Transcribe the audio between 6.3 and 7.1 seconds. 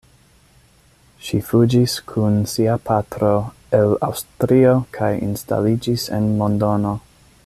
Londono.